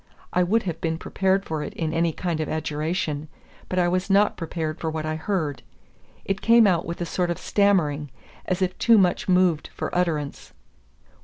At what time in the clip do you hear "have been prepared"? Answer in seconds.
0.63-1.45